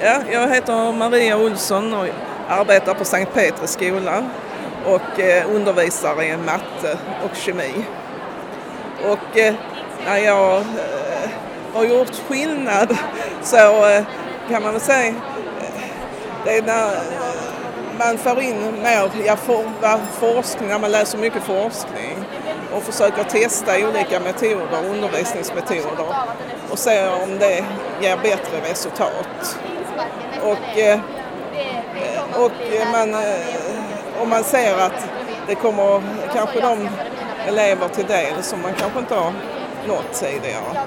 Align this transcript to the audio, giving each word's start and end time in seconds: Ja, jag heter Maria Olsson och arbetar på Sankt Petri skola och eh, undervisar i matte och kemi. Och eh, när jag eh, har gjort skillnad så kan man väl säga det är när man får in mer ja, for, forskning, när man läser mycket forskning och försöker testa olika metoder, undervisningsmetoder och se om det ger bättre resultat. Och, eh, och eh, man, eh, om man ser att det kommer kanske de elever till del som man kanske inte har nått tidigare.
Ja, 0.00 0.22
jag 0.32 0.48
heter 0.48 0.92
Maria 0.92 1.38
Olsson 1.38 1.94
och 1.94 2.06
arbetar 2.48 2.94
på 2.94 3.04
Sankt 3.04 3.34
Petri 3.34 3.66
skola 3.66 4.30
och 4.84 5.20
eh, 5.20 5.54
undervisar 5.54 6.22
i 6.22 6.36
matte 6.36 6.98
och 7.24 7.36
kemi. 7.36 7.84
Och 9.04 9.38
eh, 9.38 9.54
när 10.06 10.18
jag 10.18 10.56
eh, 10.56 11.30
har 11.74 11.84
gjort 11.84 12.14
skillnad 12.28 12.96
så 13.42 13.56
kan 14.48 14.62
man 14.62 14.72
väl 14.72 14.80
säga 14.80 15.14
det 16.44 16.58
är 16.58 16.62
när 16.62 16.90
man 17.98 18.18
får 18.18 18.40
in 18.40 18.82
mer 18.82 19.10
ja, 19.26 19.36
for, 19.36 19.64
forskning, 20.20 20.68
när 20.68 20.78
man 20.78 20.90
läser 20.90 21.18
mycket 21.18 21.42
forskning 21.42 22.24
och 22.72 22.82
försöker 22.82 23.24
testa 23.24 23.72
olika 23.88 24.20
metoder, 24.20 24.90
undervisningsmetoder 24.90 26.06
och 26.70 26.78
se 26.78 27.08
om 27.08 27.38
det 27.38 27.64
ger 28.00 28.16
bättre 28.16 28.70
resultat. 28.70 29.58
Och, 30.42 30.78
eh, 30.78 31.00
och 32.34 32.74
eh, 32.74 32.92
man, 32.92 33.14
eh, 33.14 34.22
om 34.22 34.30
man 34.30 34.44
ser 34.44 34.78
att 34.78 35.08
det 35.46 35.54
kommer 35.54 36.02
kanske 36.34 36.60
de 36.60 36.88
elever 37.48 37.88
till 37.88 38.06
del 38.06 38.42
som 38.42 38.62
man 38.62 38.72
kanske 38.78 38.98
inte 38.98 39.14
har 39.14 39.32
nått 39.88 40.12
tidigare. 40.12 40.86